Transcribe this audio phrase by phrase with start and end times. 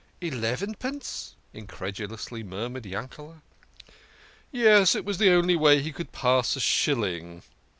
[0.19, 3.41] "Elevenpence?" incredulously murmured Yankele^"
[4.51, 7.43] Yes, it was the only way he could pass a shilling.